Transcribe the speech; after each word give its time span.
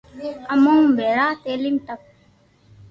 امو 0.51 0.73
مون 0.81 0.85
ڀيرا، 0.97 1.27
تعليم 1.43 1.75
تڪ 1.85 1.99